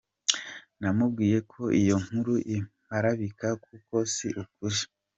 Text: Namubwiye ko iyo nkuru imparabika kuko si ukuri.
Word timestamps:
Namubwiye 0.79 1.37
ko 1.51 1.61
iyo 1.81 1.95
nkuru 2.05 2.33
imparabika 2.57 3.47
kuko 3.65 3.95
si 4.13 4.27
ukuri. 4.43 4.79